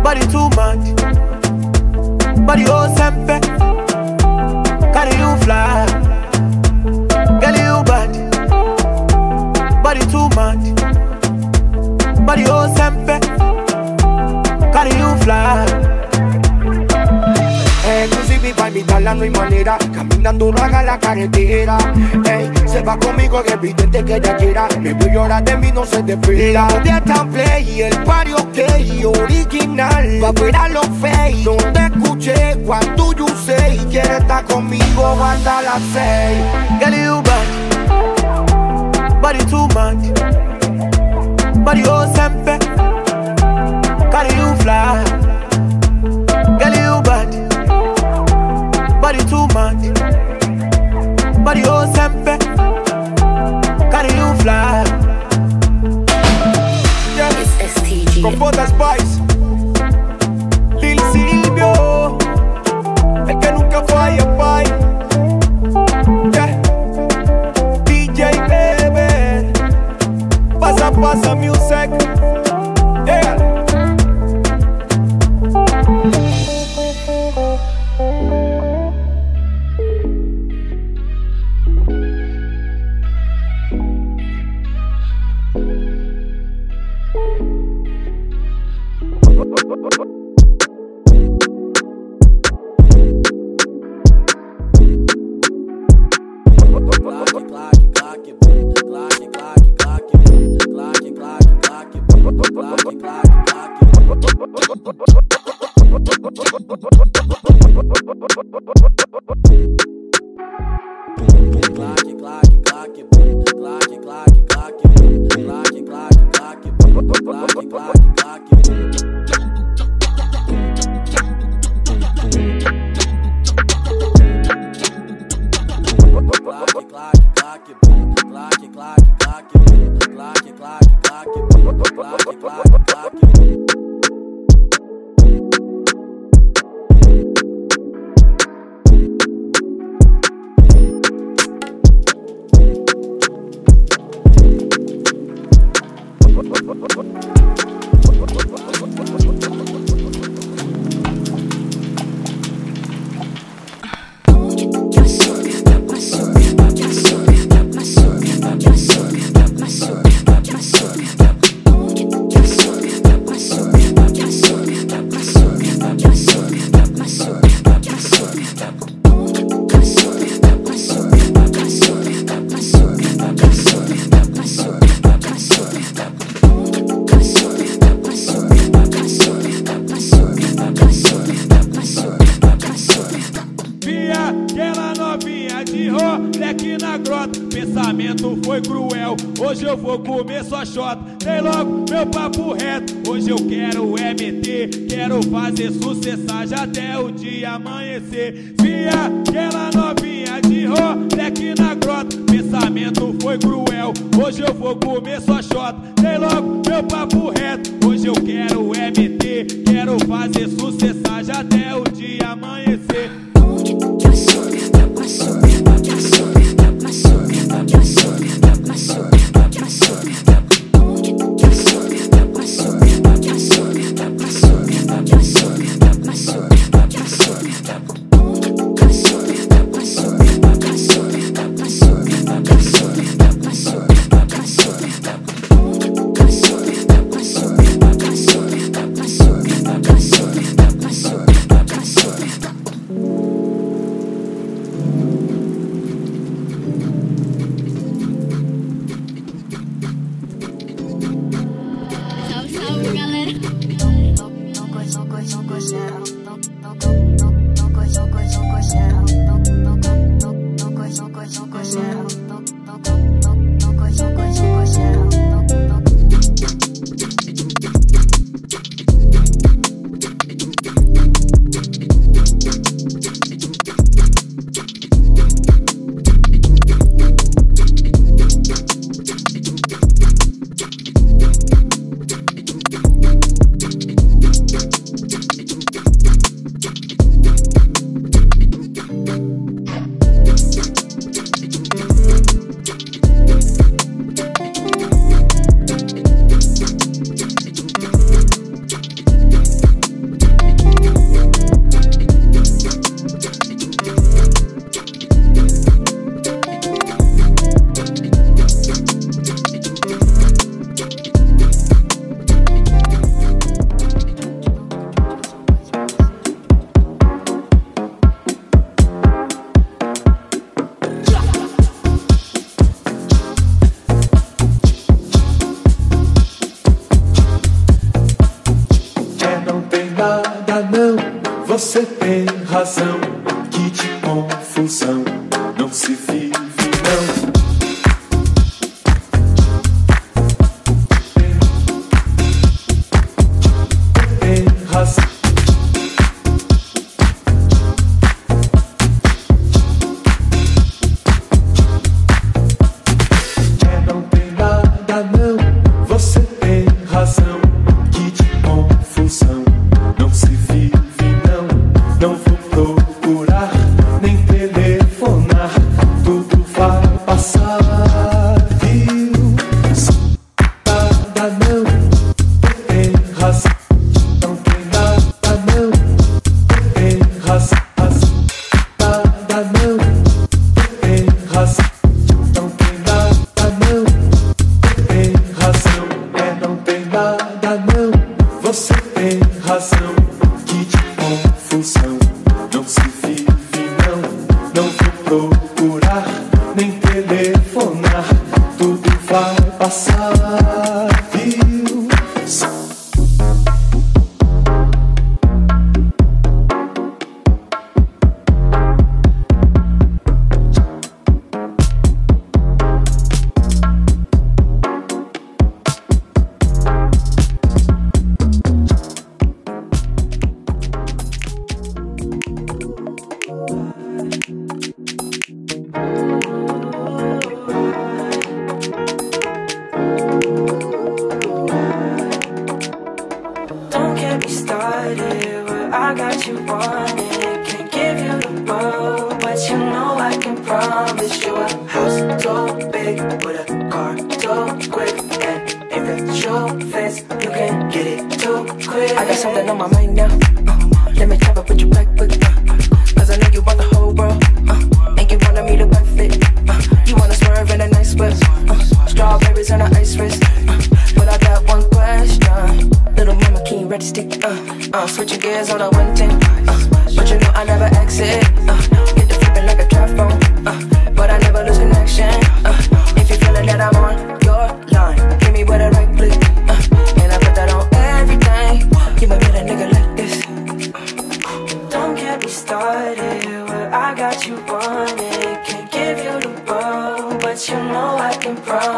body 0.04 0.26
too 0.28 0.50
much, 0.56 0.86
body 2.48 2.66
oh 2.68 2.88
sempe, 2.96 3.40
carry 4.94 5.16
you 5.20 5.36
fly. 5.44 5.86
Girl, 7.42 7.56
you 7.56 7.84
bad, 7.84 8.12
body 9.84 10.06
too 10.08 10.28
much, 10.36 10.64
body 12.30 12.46
oh 12.48 12.68
sempe, 12.76 13.20
carry 14.72 14.92
you 14.92 15.18
fly. 15.24 15.66
para 18.56 18.70
evitarla 18.70 19.16
no 19.16 19.24
hay 19.24 19.30
manera. 19.32 19.78
Caminando 19.94 20.52
no 20.52 20.64
haga 20.64 20.84
la 20.84 21.00
carretera. 21.00 21.78
Ey, 22.26 22.52
se 22.68 22.82
va 22.82 22.98
conmigo, 22.98 23.44
es 23.44 23.52
evidente 23.54 24.04
que 24.06 24.16
ella 24.16 24.38
quiera. 24.38 24.68
Me 24.80 24.94
voy 24.94 25.10
a 25.10 25.14
llorar 25.14 25.44
de 25.44 25.58
mí, 25.58 25.72
no 25.72 25.86
se 25.86 26.04
despega. 26.04 26.68
La 26.68 26.80
de 26.80 27.02
tan 27.02 27.30
play 27.32 27.68
y 27.68 27.82
el 27.82 27.98
party 28.04 28.34
ok, 28.34 29.18
original. 29.18 30.24
Va 30.24 30.34
fuera 30.34 30.70
los 30.70 30.88
fake. 31.02 31.46
No 31.46 31.56
te 31.74 31.86
escuché 31.86 32.58
cuando 32.66 33.14
you 33.14 33.28
say. 33.46 33.78
Quiere 33.90 34.18
estar 34.18 34.46
conmigo 34.46 35.18
hasta 35.24 35.62
las 35.64 35.82
seis. 35.94 36.38
Girl, 36.80 37.24
you. 37.24 37.49
Body 41.70 41.84
oh 41.86 42.12
sempe. 42.16 42.58
Carry 44.10 44.34
you 44.40 44.56
fly. 44.64 45.04
Girl, 46.58 46.74
you 46.74 47.00
bad. 47.04 47.30
Body 49.00 49.20
too 49.30 49.46
much. 49.54 49.94
Body 51.46 51.62
oh 51.68 51.86
sempe. 51.94 52.40
Carry 53.92 54.12
you 54.18 54.34
fly. 54.42 54.84
Yes. 57.16 58.20
Compota 58.20 58.66
Spice. 58.66 59.20
Lil 59.20 59.29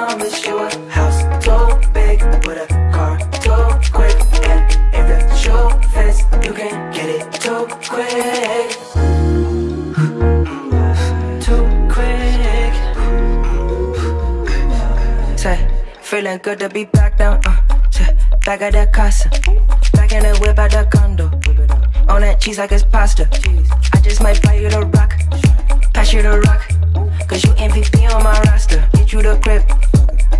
promise 0.02 0.48
you 0.48 0.58
a 0.58 0.90
house 0.90 1.22
so 1.46 1.80
big 1.94 2.24
with 2.48 2.58
a 2.58 2.68
car 2.92 3.20
so 3.44 3.56
quick. 3.94 4.18
And 4.50 4.66
if 4.98 5.06
that's 5.08 5.46
your 5.46 5.70
face, 5.94 6.22
you 6.44 6.54
can 6.54 6.74
get 6.92 7.08
it 7.18 7.32
too 7.44 7.68
quick. 7.86 8.70
Too 11.46 11.64
quick. 11.94 12.74
Say, 15.38 15.58
feeling 16.02 16.40
good 16.40 16.58
to 16.62 16.70
be 16.70 16.86
back 16.86 17.20
down. 17.20 17.40
Uh, 17.46 17.62
back 18.44 18.62
at 18.62 18.74
that 18.74 18.92
casa. 18.92 19.30
Back 19.94 20.14
in 20.14 20.24
the 20.24 20.36
whip 20.42 20.58
at 20.58 20.72
the 20.72 20.84
condo. 20.92 21.26
On 22.12 22.22
that 22.22 22.42
cheese 22.42 22.58
like 22.58 22.72
it's 22.72 22.84
pasta. 22.84 23.30
I 23.94 24.02
just 24.02 24.20
might 24.24 24.42
buy 24.42 24.56
you 24.56 24.70
the 24.72 24.82
rock. 24.82 25.14
Pass 25.94 26.12
you 26.12 26.24
the 26.24 26.42
rock. 26.42 26.62
Cause 27.28 27.44
you 27.44 27.52
MVP 27.52 28.12
on 28.14 28.24
my 28.24 28.42
roster. 28.42 28.84
Get 28.94 29.14
you 29.14 29.22
the 29.22 29.38
grip. 29.44 29.91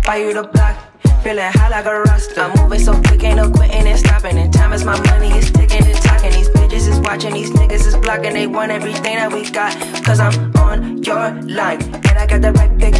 Buy 0.04 0.16
you 0.16 0.32
the 0.32 0.42
block. 0.44 0.76
Feeling 1.22 1.52
high 1.52 1.68
like 1.68 1.86
a 1.86 2.00
roster. 2.02 2.40
I'm 2.40 2.52
moving 2.60 2.80
so 2.80 3.00
quick, 3.02 3.22
ain't 3.22 3.36
no 3.36 3.50
quitting 3.50 3.86
and 3.86 3.98
stopping. 3.98 4.36
And 4.38 4.52
time 4.52 4.72
is 4.72 4.84
my 4.84 4.98
money, 5.06 5.28
it's 5.30 5.50
ticking 5.52 5.84
and 5.86 6.02
talking. 6.02 6.32
These 6.32 6.48
bitches 6.48 6.88
is 6.88 6.98
watching, 7.00 7.34
these 7.34 7.50
niggas 7.50 7.86
is 7.86 7.96
blocking. 7.96 8.34
They 8.34 8.46
want 8.46 8.72
everything 8.72 9.16
that 9.16 9.32
we 9.32 9.48
got. 9.50 9.72
Cause 10.04 10.18
I'm 10.18 10.54
on 10.56 11.02
your 11.04 11.30
line. 11.42 11.80
And 11.82 12.18
I 12.18 12.26
got 12.26 12.42
the 12.42 12.52
right 12.52 12.76
pick. 12.78 12.94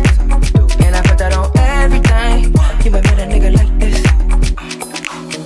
And 0.84 0.94
I 0.94 1.02
put 1.02 1.18
that 1.18 1.32
on 1.32 1.50
everything. 1.58 2.54
You 2.84 2.90
might 2.92 3.04
meet 3.04 3.18
a 3.18 3.26
nigga 3.26 3.56
like 3.56 3.78
this. 3.80 4.02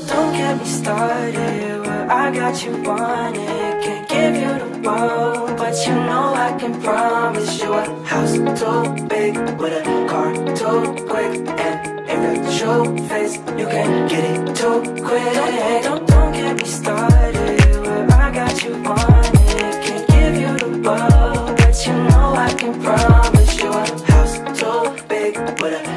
Don't 0.09 0.33
get 0.33 0.59
me 0.59 0.65
started. 0.67 1.81
Well, 1.87 2.11
I 2.11 2.31
got 2.31 2.63
you 2.63 2.73
wanted. 2.83 3.83
Can't 3.83 4.09
give 4.09 4.35
you 4.37 4.59
the 4.59 4.89
world, 4.89 5.46
but 5.69 5.85
you 5.85 5.95
know 5.95 6.33
I 6.33 6.57
can 6.61 6.81
promise 6.81 7.61
you 7.61 7.73
a 7.73 7.83
house 8.05 8.37
so 8.61 8.73
big 9.09 9.37
with 9.61 9.73
a 9.73 10.07
car 10.09 10.33
so 10.57 10.95
quick. 11.11 11.33
And 12.13 12.19
that's 12.25 12.61
your 12.61 12.85
face, 13.09 13.35
you 13.59 13.67
can 13.75 14.07
get 14.07 14.25
it 14.33 14.57
too 14.57 14.81
quick. 15.07 15.33
Don't, 15.35 15.83
don't, 15.83 16.07
don't 16.07 16.33
get 16.33 16.57
me 16.57 16.67
started. 16.67 17.61
Where 17.85 18.13
I 18.13 18.31
got 18.31 18.63
you 18.63 18.81
wanted. 18.81 19.75
Can't 19.87 20.07
give 20.15 20.37
you 20.43 20.53
the 20.65 20.71
world, 20.87 21.57
but 21.59 21.75
you 21.85 21.95
know 21.95 22.27
I 22.47 22.55
can 22.61 22.81
promise 22.81 23.59
you 23.59 23.73
a 23.73 24.13
house 24.13 24.37
so 24.61 24.97
big 25.09 25.37
with 25.61 25.75
a 25.81 25.96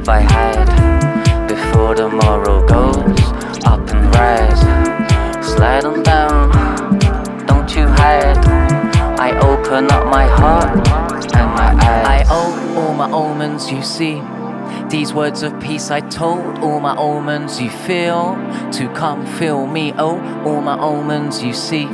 love 0.00 0.08
I 0.08 0.20
had 0.20 1.46
before 1.46 1.94
the 1.94 2.08
goes 2.66 3.64
up 3.64 3.88
and 3.90 4.14
rise. 4.14 4.60
Slide 5.46 5.84
on 5.84 6.02
down, 6.02 6.50
don't 7.46 7.74
you 7.74 7.86
hide. 7.86 8.38
I 9.18 9.38
open 9.40 9.90
up 9.90 10.06
my 10.06 10.26
heart 10.26 10.86
and 11.34 11.50
my 11.54 11.72
eyes. 11.84 12.06
I 12.06 12.24
owe 12.30 12.78
all 12.78 12.94
my 12.94 13.10
omens, 13.10 13.70
you 13.70 13.82
see. 13.82 14.22
These 14.88 15.12
words 15.12 15.42
of 15.42 15.58
peace 15.60 15.90
I 15.90 16.00
told, 16.00 16.58
all 16.58 16.80
my 16.80 16.96
omens 16.96 17.60
you 17.60 17.70
feel 17.70 18.36
to 18.72 18.88
come 18.94 19.26
feel 19.38 19.66
me. 19.66 19.92
Oh, 19.98 20.18
all 20.46 20.60
my 20.60 20.78
omens 20.78 21.42
you 21.42 21.52
see. 21.52 21.88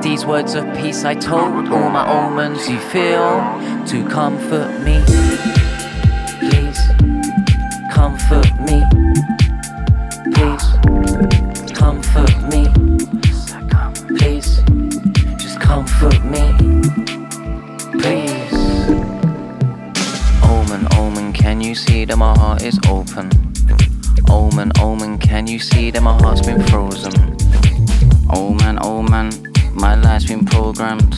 These 0.00 0.24
words 0.26 0.54
of 0.54 0.64
peace 0.76 1.04
I 1.04 1.14
told, 1.14 1.68
all 1.68 1.90
my 1.90 2.06
omens 2.08 2.68
you 2.68 2.78
feel 2.78 3.42
to 3.86 4.08
comfort 4.08 4.80
me. 4.82 5.61
Is 22.62 22.78
open? 22.88 23.30
Omen, 24.28 24.70
omen, 24.78 25.18
can 25.18 25.46
you 25.46 25.58
see 25.58 25.90
that 25.90 26.02
my 26.02 26.16
heart's 26.22 26.46
been 26.46 26.62
frozen? 26.68 27.12
Oh 28.30 28.54
man, 28.54 28.78
oh 28.80 29.02
man, 29.02 29.30
my 29.74 29.96
life's 29.96 30.26
been 30.26 30.44
programmed. 30.44 31.14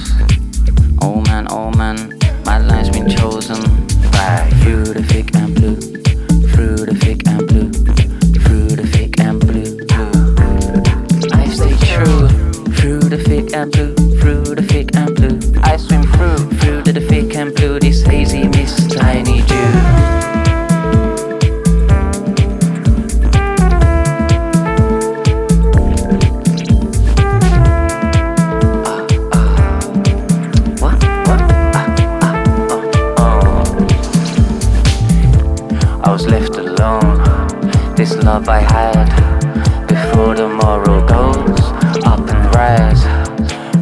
Love 38.95 39.87
before 39.87 40.35
the 40.35 40.49
morrow 40.49 41.07
goes 41.07 41.61
up 42.05 42.21
and 42.21 42.55
rise. 42.55 43.03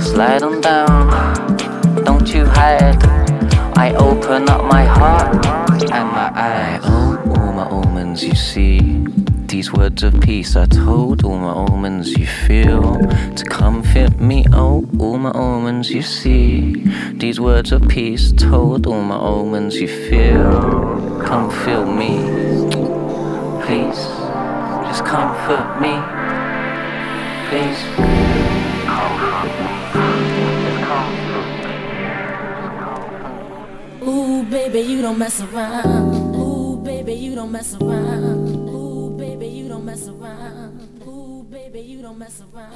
Slide 0.04 0.42
on 0.42 0.60
down, 0.60 1.08
don't 2.04 2.32
you 2.32 2.44
hide. 2.46 3.02
I 3.76 3.94
open 3.94 4.48
up 4.48 4.64
my 4.64 4.84
heart 4.84 5.44
and 5.90 6.08
my 6.18 6.30
eyes. 6.34 6.80
Oh, 6.84 7.18
all 7.36 7.52
my 7.52 7.68
omens 7.68 8.22
you 8.24 8.34
see. 8.34 9.04
These 9.46 9.72
words 9.72 10.02
of 10.02 10.18
peace 10.20 10.56
I 10.56 10.66
told 10.66 11.24
all 11.24 11.38
my 11.38 11.52
omens 11.52 12.16
you 12.16 12.26
feel 12.26 12.98
to 13.36 13.44
comfort 13.44 14.18
me. 14.20 14.46
Oh, 14.52 14.88
all 14.98 15.18
my 15.18 15.32
omens 15.32 15.90
you 15.90 16.02
see. 16.02 16.84
These 17.12 17.38
words 17.38 17.70
of 17.72 17.86
peace 17.88 18.32
told 18.32 18.86
all 18.86 19.02
my 19.02 19.18
omens 19.18 19.76
you 19.76 19.88
feel. 19.88 21.22
Come 21.24 21.50
feel 21.50 21.84
me, 21.84 22.18
please. 23.64 24.21
Just 24.92 25.06
comfort 25.06 25.80
me, 25.80 25.94
please. 27.48 27.80
Ooh, 34.06 34.44
baby, 34.50 34.80
you 34.80 35.00
don't 35.00 35.16
mess 35.16 35.40
around. 35.40 36.36
Ooh, 36.36 36.76
baby, 36.84 37.14
you 37.14 37.34
don't 37.34 37.50
mess 37.50 37.74
around. 37.74 38.68
Ooh, 38.68 39.16
baby, 39.16 39.46
you 39.46 39.66
don't 39.66 39.86
mess 39.86 40.08
around. 40.08 41.02
Ooh, 41.06 41.42
baby, 41.50 41.80
you 41.80 42.02
don't 42.02 42.18
mess 42.18 42.42
around. 42.52 42.74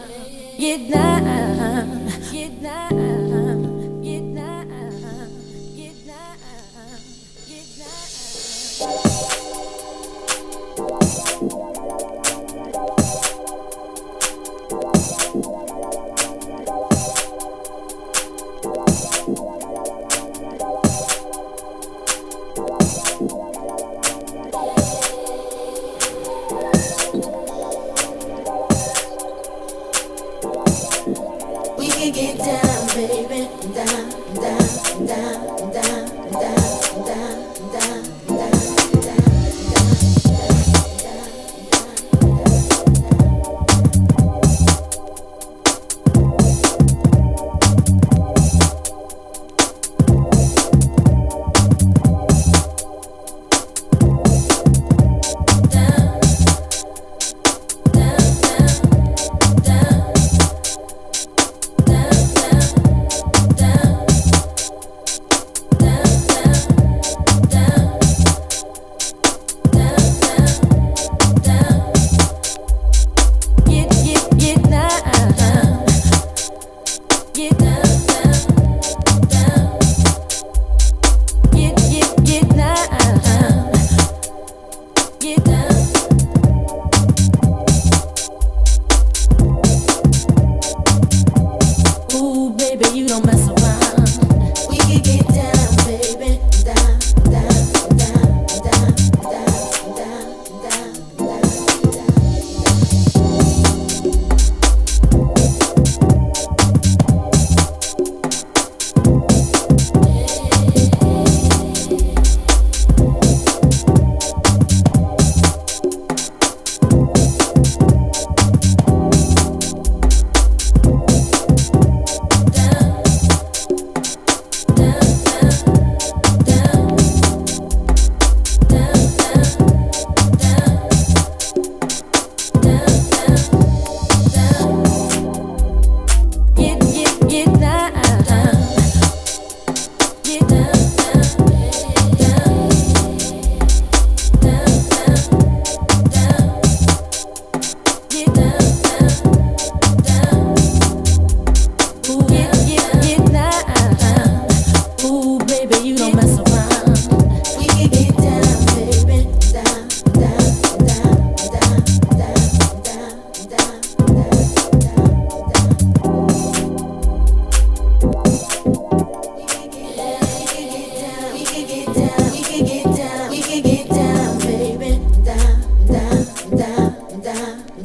Get 0.58 0.90
down, 0.90 2.08
get 2.32 2.62
down, 2.62 3.25